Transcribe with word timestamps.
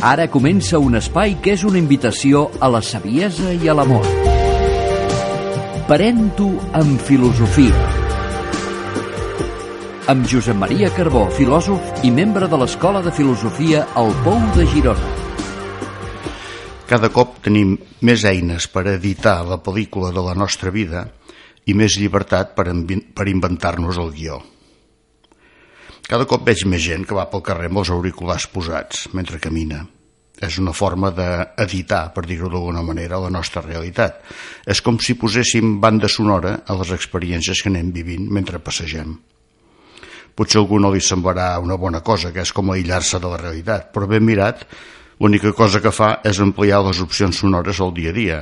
Ara 0.00 0.30
comença 0.32 0.78
un 0.80 0.96
espai 0.96 1.34
que 1.44 1.52
és 1.52 1.62
una 1.68 1.76
invitació 1.76 2.46
a 2.56 2.70
la 2.72 2.80
saviesa 2.80 3.52
i 3.52 3.68
a 3.68 3.74
l'amor. 3.76 4.06
Parent-ho 5.90 6.48
amb 6.80 7.04
filosofia. 7.04 7.84
Amb 10.08 10.24
Josep 10.24 10.56
Maria 10.56 10.88
Carbó, 10.96 11.26
filòsof 11.36 12.06
i 12.08 12.10
membre 12.16 12.48
de 12.48 12.64
l'Escola 12.64 13.04
de 13.04 13.12
Filosofia 13.12 13.84
al 13.94 14.08
Pou 14.24 14.40
de 14.56 14.64
Girona. 14.72 15.29
Cada 16.90 17.06
cop 17.14 17.36
tenim 17.44 17.76
més 18.02 18.24
eines 18.26 18.64
per 18.66 18.82
editar 18.90 19.44
la 19.46 19.60
pel·lícula 19.62 20.08
de 20.10 20.24
la 20.26 20.32
nostra 20.34 20.72
vida 20.74 21.04
i 21.70 21.76
més 21.78 21.94
llibertat 21.94 22.56
per, 22.56 22.66
per 23.14 23.26
inventar-nos 23.30 24.00
el 24.02 24.10
guió. 24.16 24.40
Cada 26.10 26.26
cop 26.26 26.42
veig 26.48 26.64
més 26.66 26.82
gent 26.82 27.06
que 27.06 27.14
va 27.14 27.28
pel 27.30 27.46
carrer 27.46 27.70
amb 27.70 27.84
els 27.84 27.94
auriculars 27.94 28.48
posats 28.50 29.06
mentre 29.14 29.38
camina. 29.38 29.84
És 30.42 30.58
una 30.58 30.74
forma 30.74 31.12
d'editar, 31.14 32.08
per 32.10 32.26
dir-ho 32.26 32.50
d'alguna 32.50 32.82
manera, 32.82 33.22
la 33.22 33.30
nostra 33.30 33.62
realitat. 33.62 34.18
És 34.66 34.82
com 34.82 34.98
si 34.98 35.14
poséssim 35.14 35.76
banda 35.78 36.10
sonora 36.10 36.62
a 36.66 36.80
les 36.82 36.90
experiències 36.96 37.62
que 37.62 37.70
anem 37.70 37.94
vivint 37.94 38.26
mentre 38.26 38.58
passegem. 38.58 39.14
Potser 40.34 40.58
a 40.58 40.64
algú 40.64 40.80
no 40.82 40.90
li 40.90 41.04
semblarà 41.04 41.52
una 41.62 41.78
bona 41.78 42.00
cosa, 42.02 42.32
que 42.34 42.42
és 42.42 42.50
com 42.56 42.74
aïllar-se 42.74 43.22
de 43.22 43.30
la 43.30 43.38
realitat, 43.38 43.92
però 43.94 44.10
ben 44.10 44.26
mirat, 44.26 44.66
l'única 45.20 45.52
cosa 45.52 45.82
que 45.84 45.92
fa 45.92 46.14
és 46.24 46.38
ampliar 46.40 46.80
les 46.86 47.00
opcions 47.04 47.36
sonores 47.42 47.80
al 47.84 47.92
dia 47.92 48.08
a 48.08 48.16
dia, 48.16 48.38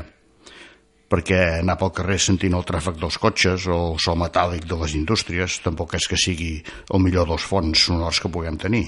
perquè 1.10 1.38
anar 1.58 1.74
pel 1.80 1.90
carrer 1.96 2.18
sentint 2.22 2.54
el 2.54 2.66
tràfic 2.68 3.00
dels 3.00 3.18
cotxes 3.18 3.66
o 3.66 3.78
el 3.88 3.98
so 3.98 4.14
metàl·lic 4.14 4.68
de 4.70 4.78
les 4.78 4.94
indústries 4.94 5.58
tampoc 5.64 5.96
és 5.98 6.06
que 6.06 6.20
sigui 6.20 6.52
el 6.62 7.02
millor 7.02 7.26
dels 7.32 7.42
fons 7.42 7.82
sonors 7.88 8.22
que 8.22 8.30
puguem 8.30 8.60
tenir. 8.62 8.84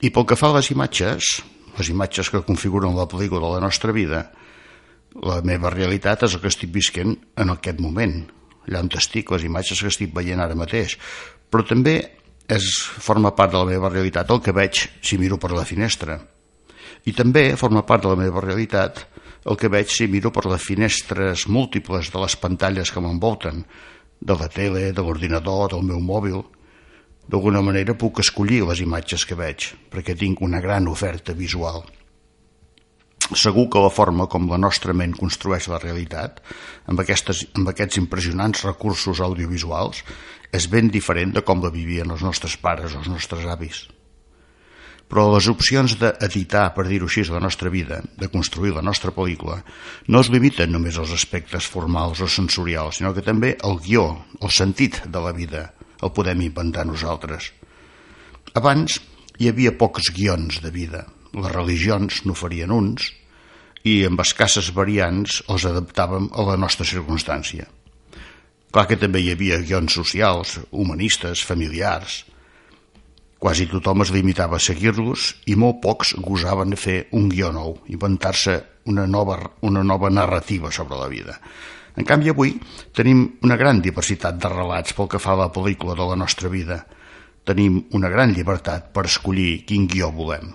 I 0.00 0.08
pel 0.08 0.24
que 0.24 0.40
fa 0.40 0.48
a 0.48 0.56
les 0.56 0.70
imatges, 0.72 1.42
les 1.76 1.92
imatges 1.92 2.32
que 2.32 2.40
configuren 2.48 2.96
la 2.96 3.08
pel·lícula 3.10 3.44
de 3.44 3.52
la 3.58 3.66
nostra 3.66 3.92
vida, 3.92 4.30
la 5.20 5.42
meva 5.44 5.74
realitat 5.74 6.24
és 6.24 6.38
el 6.38 6.40
que 6.40 6.48
estic 6.48 6.72
visquent 6.72 7.12
en 7.36 7.52
aquest 7.52 7.84
moment, 7.84 8.22
allà 8.64 8.80
on 8.86 8.92
estic, 8.96 9.34
les 9.36 9.44
imatges 9.44 9.84
que 9.84 9.92
estic 9.92 10.16
veient 10.16 10.40
ara 10.40 10.56
mateix, 10.56 10.96
però 11.50 11.66
també 11.66 11.98
és, 12.48 12.72
forma 13.04 13.36
part 13.36 13.52
de 13.52 13.60
la 13.60 13.68
meva 13.68 13.92
realitat 13.92 14.30
el 14.30 14.40
que 14.40 14.56
veig 14.56 14.86
si 15.02 15.20
miro 15.20 15.36
per 15.36 15.52
la 15.52 15.68
finestra. 15.68 16.22
I 17.08 17.14
també 17.16 17.56
forma 17.56 17.86
part 17.88 18.04
de 18.04 18.12
la 18.12 18.18
meva 18.20 18.42
realitat 18.44 19.06
el 19.48 19.56
que 19.56 19.70
veig 19.72 19.88
si 19.88 20.08
miro 20.10 20.32
per 20.34 20.44
les 20.50 20.62
finestres 20.62 21.46
múltiples 21.48 22.10
de 22.12 22.20
les 22.20 22.36
pantalles 22.36 22.90
que 22.92 23.00
m'envolten, 23.00 23.62
de 24.20 24.34
la 24.36 24.48
tele, 24.52 24.90
de 24.92 25.04
l'ordinador, 25.04 25.70
del 25.72 25.86
meu 25.86 26.00
mòbil. 26.00 26.42
D'alguna 27.30 27.62
manera 27.64 27.96
puc 27.96 28.20
escollir 28.20 28.60
les 28.68 28.82
imatges 28.84 29.24
que 29.24 29.38
veig, 29.38 29.70
perquè 29.88 30.16
tinc 30.18 30.42
una 30.44 30.60
gran 30.60 30.88
oferta 30.92 31.32
visual. 31.32 31.86
Segur 33.30 33.68
que 33.70 33.80
la 33.80 33.92
forma 33.94 34.26
com 34.26 34.48
la 34.50 34.58
nostra 34.58 34.92
ment 34.92 35.14
construeix 35.16 35.68
la 35.70 35.78
realitat, 35.78 36.42
amb, 36.90 37.00
aquestes, 37.00 37.44
amb 37.54 37.70
aquests 37.70 38.00
impressionants 38.02 38.66
recursos 38.66 39.22
audiovisuals, 39.24 40.02
és 40.52 40.66
ben 40.68 40.90
diferent 40.90 41.32
de 41.36 41.46
com 41.46 41.62
la 41.62 41.70
vivien 41.70 42.10
els 42.10 42.26
nostres 42.26 42.58
pares 42.58 42.96
o 42.96 43.04
els 43.04 43.08
nostres 43.08 43.46
avis 43.46 43.86
però 45.10 45.26
les 45.34 45.48
opcions 45.50 45.96
d'editar, 45.98 46.68
per 46.76 46.86
dir-ho 46.86 47.08
així, 47.10 47.24
la 47.26 47.42
nostra 47.42 47.70
vida, 47.72 47.98
de 48.16 48.28
construir 48.30 48.76
la 48.76 48.84
nostra 48.86 49.10
pel·lícula, 49.10 49.58
no 50.06 50.20
es 50.22 50.30
limiten 50.30 50.70
només 50.70 51.00
als 51.02 51.10
aspectes 51.16 51.66
formals 51.66 52.22
o 52.22 52.28
sensorials, 52.30 53.00
sinó 53.00 53.10
que 53.16 53.26
també 53.26 53.56
el 53.66 53.80
guió, 53.82 54.06
el 54.38 54.54
sentit 54.54 55.02
de 55.10 55.24
la 55.24 55.34
vida, 55.34 55.72
el 56.00 56.14
podem 56.14 56.46
inventar 56.46 56.86
nosaltres. 56.86 57.50
Abans 58.54 59.00
hi 59.42 59.50
havia 59.50 59.74
pocs 59.74 60.12
guions 60.14 60.62
de 60.62 60.70
vida. 60.70 61.04
Les 61.34 61.52
religions 61.52 62.22
n'oferien 62.26 62.70
uns 62.70 63.10
i 63.82 64.04
amb 64.06 64.22
escasses 64.22 64.70
variants 64.76 65.40
els 65.48 65.66
adaptàvem 65.66 66.30
a 66.30 66.46
la 66.52 66.56
nostra 66.60 66.86
circumstància. 66.86 67.66
Clar 68.70 68.86
que 68.86 68.98
també 68.98 69.22
hi 69.24 69.32
havia 69.34 69.58
guions 69.64 69.94
socials, 69.98 70.58
humanistes, 70.70 71.42
familiars, 71.42 72.24
Quasi 73.40 73.64
tothom 73.70 74.02
es 74.04 74.10
limitava 74.12 74.58
a 74.58 74.60
seguir-los 74.60 75.30
i 75.48 75.54
molt 75.56 75.78
pocs 75.80 76.10
gosaven 76.20 76.74
fer 76.76 77.06
un 77.16 77.30
guió 77.32 77.48
nou, 77.54 77.70
inventar-se 77.88 78.56
una 78.92 79.06
nova, 79.08 79.38
una 79.64 79.80
nova 79.80 80.10
narrativa 80.12 80.68
sobre 80.68 80.98
la 81.00 81.06
vida. 81.08 81.38
En 81.96 82.04
canvi, 82.04 82.28
avui 82.28 82.50
tenim 82.92 83.22
una 83.46 83.56
gran 83.56 83.80
diversitat 83.80 84.36
de 84.42 84.50
relats 84.52 84.92
pel 84.92 85.08
que 85.08 85.20
fa 85.24 85.32
a 85.32 85.38
la 85.40 85.46
pel·lícula 85.54 85.96
de 85.96 86.08
la 86.10 86.18
nostra 86.20 86.50
vida. 86.52 86.82
Tenim 87.48 87.78
una 87.96 88.10
gran 88.12 88.34
llibertat 88.36 88.90
per 88.92 89.06
escollir 89.08 89.62
quin 89.64 89.86
guió 89.88 90.10
volem. 90.12 90.50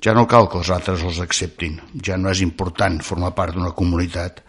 Ja 0.00 0.14
no 0.16 0.24
cal 0.24 0.48
que 0.48 0.62
els 0.62 0.70
altres 0.72 1.04
els 1.04 1.20
acceptin, 1.20 1.76
ja 2.00 2.16
no 2.16 2.32
és 2.32 2.40
important 2.40 2.96
formar 3.04 3.34
part 3.36 3.52
d'una 3.52 3.74
comunitat. 3.76 4.40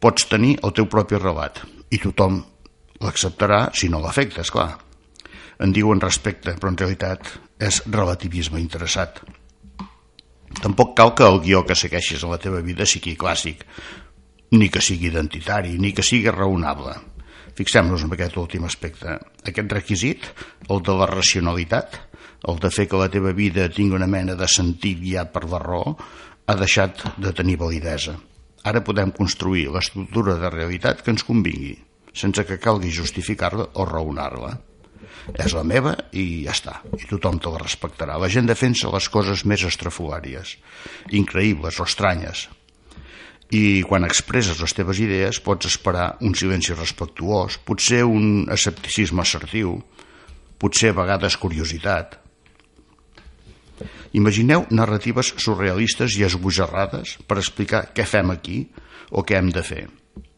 Pots 0.00 0.24
tenir 0.32 0.56
el 0.64 0.72
teu 0.72 0.88
propi 0.88 1.20
relat 1.20 1.60
i 1.92 2.00
tothom 2.00 2.40
l'acceptarà 3.04 3.66
si 3.76 3.92
no 3.92 4.00
l'afectes, 4.00 4.48
clar 4.48 4.70
en 5.58 5.72
diuen 5.72 6.00
respecte, 6.00 6.54
però 6.56 6.72
en 6.72 6.78
realitat 6.80 7.28
és 7.62 7.82
relativisme 7.86 8.60
interessat. 8.60 9.20
Tampoc 10.60 10.94
cal 10.98 11.14
que 11.16 11.26
el 11.26 11.40
guió 11.44 11.62
que 11.66 11.76
segueixis 11.78 12.24
a 12.24 12.30
la 12.32 12.40
teva 12.42 12.60
vida 12.64 12.86
sigui 12.88 13.16
clàssic, 13.18 13.64
ni 14.52 14.68
que 14.68 14.82
sigui 14.84 15.08
identitari, 15.08 15.78
ni 15.80 15.92
que 15.96 16.04
sigui 16.04 16.30
raonable. 16.30 16.94
Fixem-nos 17.56 18.04
en 18.04 18.12
aquest 18.16 18.36
últim 18.40 18.64
aspecte. 18.68 19.18
Aquest 19.48 19.72
requisit, 19.72 20.26
el 20.68 20.82
de 20.84 20.96
la 20.96 21.08
racionalitat, 21.08 22.00
el 22.48 22.58
de 22.60 22.72
fer 22.74 22.88
que 22.88 23.00
la 23.00 23.10
teva 23.12 23.32
vida 23.36 23.68
tingui 23.72 23.96
una 23.96 24.10
mena 24.10 24.36
de 24.36 24.48
sentit 24.48 25.00
guiat 25.00 25.32
per 25.32 25.46
la 25.48 25.60
raó, 25.62 25.96
ha 26.46 26.58
deixat 26.58 27.04
de 27.22 27.32
tenir 27.36 27.58
validesa. 27.60 28.16
Ara 28.68 28.82
podem 28.84 29.12
construir 29.14 29.68
l'estructura 29.72 30.36
de 30.40 30.50
realitat 30.50 31.02
que 31.02 31.14
ens 31.14 31.24
convingui, 31.26 31.76
sense 32.12 32.44
que 32.46 32.60
calgui 32.60 32.92
justificar-la 32.92 33.70
o 33.74 33.88
raonar-la 33.88 34.52
és 35.32 35.54
la 35.54 35.62
meva 35.66 35.94
i 36.12 36.44
ja 36.46 36.54
està, 36.54 36.78
i 36.98 37.06
tothom 37.10 37.38
te 37.42 37.52
la 37.52 37.60
respectarà. 37.62 38.18
La 38.18 38.30
gent 38.32 38.48
defensa 38.48 38.90
les 38.92 39.08
coses 39.12 39.44
més 39.48 39.64
estrafolàries, 39.68 40.56
increïbles 41.14 41.78
o 41.80 41.86
estranyes, 41.86 42.48
i 43.52 43.82
quan 43.84 44.06
expresses 44.08 44.60
les 44.64 44.72
teves 44.72 44.98
idees 45.04 45.38
pots 45.44 45.68
esperar 45.68 46.16
un 46.24 46.34
silenci 46.38 46.74
respectuós, 46.74 47.58
potser 47.60 48.02
un 48.08 48.48
escepticisme 48.50 49.22
assertiu, 49.22 49.76
potser 50.58 50.94
a 50.94 50.98
vegades 51.02 51.36
curiositat. 51.36 52.16
Imagineu 54.16 54.66
narratives 54.72 55.34
surrealistes 55.40 56.16
i 56.16 56.24
esbojarrades 56.24 57.18
per 57.28 57.40
explicar 57.40 57.88
què 57.92 58.08
fem 58.08 58.32
aquí 58.32 58.62
o 59.10 59.24
què 59.24 59.36
hem 59.36 59.52
de 59.52 59.64
fer 59.66 59.84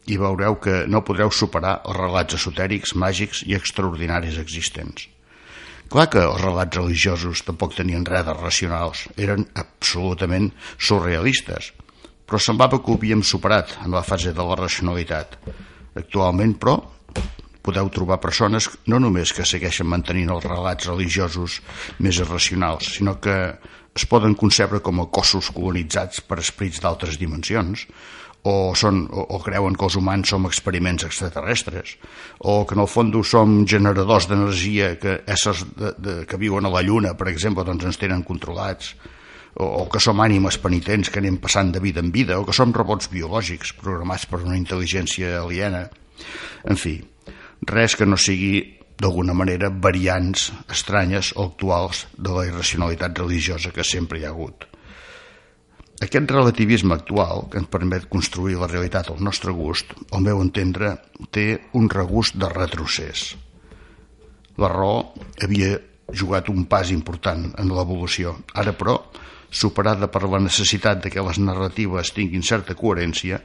i 0.07 0.17
veureu 0.21 0.57
que 0.61 0.83
no 0.87 1.03
podreu 1.05 1.31
superar 1.33 1.79
els 1.85 1.97
relats 1.97 2.37
esotèrics, 2.37 2.95
màgics 2.95 3.43
i 3.45 3.55
extraordinaris 3.57 4.37
existents. 4.41 5.07
Clar 5.89 6.07
que 6.09 6.23
els 6.25 6.41
relats 6.41 6.77
religiosos 6.77 7.43
tampoc 7.45 7.75
tenien 7.77 8.05
res 8.05 8.25
de 8.25 8.33
racionals, 8.33 9.05
eren 9.21 9.45
absolutament 9.61 10.49
surrealistes, 10.81 11.71
però 12.25 12.41
semblava 12.41 12.81
que 12.81 12.91
ho 12.91 12.97
havíem 12.97 13.21
superat 13.21 13.77
en 13.85 13.93
la 13.93 14.03
fase 14.03 14.33
de 14.33 14.45
la 14.49 14.57
racionalitat. 14.57 15.37
Actualment, 15.95 16.55
però, 16.57 16.79
podeu 17.65 17.89
trobar 17.93 18.21
persones 18.21 18.67
no 18.89 18.99
només 19.01 19.33
que 19.33 19.45
segueixen 19.45 19.89
mantenint 19.89 20.33
els 20.33 20.45
relats 20.45 20.89
religiosos 20.89 21.61
més 22.01 22.19
irracionals, 22.21 22.95
sinó 22.97 23.17
que 23.21 23.37
es 23.95 24.05
poden 24.11 24.35
concebre 24.35 24.81
com 24.83 24.99
a 25.01 25.07
cossos 25.07 25.49
colonitzats 25.55 26.21
per 26.27 26.41
esprits 26.41 26.81
d'altres 26.83 27.17
dimensions, 27.21 27.85
o, 28.45 28.75
són, 28.77 29.05
o, 29.09 29.23
o 29.35 29.39
creuen 29.41 29.75
que 29.75 29.87
els 29.87 29.97
humans 29.97 30.29
som 30.29 30.45
experiments 30.45 31.07
extraterrestres, 31.07 31.95
o 32.45 32.61
que 32.69 32.77
en 32.77 32.83
el 32.83 32.89
fons 32.91 33.31
som 33.31 33.57
generadors 33.65 34.29
d'energia 34.29 34.93
que 35.01 35.17
éssers 35.25 35.65
de, 35.73 35.91
de, 35.97 36.15
que 36.29 36.39
viuen 36.41 36.69
a 36.69 36.73
la 36.73 36.83
Lluna, 36.85 37.15
per 37.17 37.31
exemple, 37.31 37.65
doncs 37.65 37.89
ens 37.89 38.01
tenen 38.01 38.21
controlats, 38.27 38.93
o, 39.55 39.65
o 39.65 39.83
que 39.89 40.01
som 40.03 40.21
ànimes 40.21 40.59
penitents 40.61 41.09
que 41.09 41.23
anem 41.23 41.39
passant 41.41 41.73
de 41.73 41.81
vida 41.81 42.03
en 42.05 42.13
vida, 42.13 42.37
o 42.37 42.45
que 42.45 42.53
som 42.53 42.73
robots 42.75 43.09
biològics 43.09 43.73
programats 43.81 44.27
per 44.29 44.43
una 44.43 44.59
intel·ligència 44.59 45.39
aliena. 45.41 45.87
En 46.69 46.77
fi, 46.77 46.99
res 47.65 47.97
que 47.97 48.05
no 48.05 48.19
sigui 48.19 48.61
d'alguna 49.01 49.33
manera 49.35 49.73
variants 49.73 50.51
estranyes 50.71 51.33
o 51.35 51.49
actuals 51.49 52.05
de 52.13 52.31
la 52.31 52.45
irracionalitat 52.51 53.17
religiosa 53.25 53.73
que 53.75 53.83
sempre 53.83 54.21
hi 54.21 54.29
ha 54.29 54.31
hagut. 54.35 54.69
Aquest 56.03 56.31
relativisme 56.31 56.95
actual, 56.95 57.45
que 57.51 57.61
ens 57.61 57.71
permet 57.71 58.09
construir 58.11 58.57
la 58.59 58.67
realitat 58.67 59.09
al 59.11 59.21
nostre 59.23 59.53
gust, 59.55 59.93
al 60.11 60.25
meu 60.25 60.41
entendre, 60.43 60.97
té 61.31 61.45
un 61.79 61.87
regust 61.89 62.35
de 62.35 62.49
retrocés. 62.51 63.29
La 64.59 64.71
raó 64.71 65.13
havia 65.43 65.77
jugat 66.11 66.51
un 66.51 66.65
pas 66.67 66.91
important 66.91 67.47
en 67.61 67.71
l'evolució. 67.71 68.35
Ara, 68.53 68.75
però, 68.75 68.97
superada 69.49 70.11
per 70.11 70.25
la 70.27 70.43
necessitat 70.43 71.01
de 71.05 71.13
que 71.13 71.23
les 71.23 71.39
narratives 71.39 72.11
tinguin 72.15 72.43
certa 72.43 72.75
coherència, 72.75 73.39